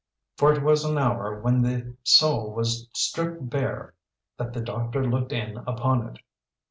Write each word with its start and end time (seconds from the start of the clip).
For 0.35 0.51
it 0.51 0.63
was 0.63 0.83
an 0.83 0.97
hour 0.97 1.39
when 1.41 1.61
the 1.61 1.95
soul 2.01 2.55
was 2.55 2.89
stripped 2.91 3.47
bare 3.51 3.93
that 4.37 4.51
the 4.51 4.61
doctor 4.61 5.05
looked 5.05 5.31
in 5.31 5.57
upon 5.57 6.07
it. 6.07 6.17